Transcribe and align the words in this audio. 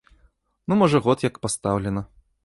Ну 0.71 0.77
можа 0.79 1.01
год 1.07 1.25
як 1.27 1.37
пастаўлена. 1.43 2.01